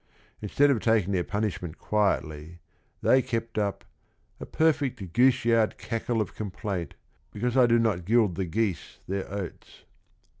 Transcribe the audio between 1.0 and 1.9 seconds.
their punishment